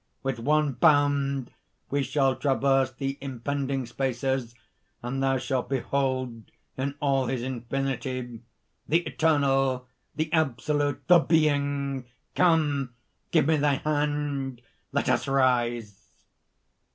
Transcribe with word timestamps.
With 0.23 0.39
one 0.39 0.73
bound 0.73 1.51
we 1.91 2.01
shall 2.01 2.35
traverse 2.35 2.91
the 2.91 3.19
impending 3.21 3.85
spaces, 3.85 4.55
and 5.03 5.21
thou 5.21 5.37
shalt 5.37 5.69
behold 5.69 6.49
in 6.75 6.95
all 6.99 7.27
his 7.27 7.43
infinity, 7.43 8.41
the 8.89 9.05
Eternal, 9.05 9.87
the 10.15 10.33
Absolute, 10.33 11.07
the 11.07 11.19
Being! 11.19 12.07
Come! 12.33 12.95
give 13.29 13.45
me 13.45 13.57
thy 13.57 13.75
hand! 13.75 14.63
Let 14.91 15.07
us 15.07 15.27
rise." 15.27 16.03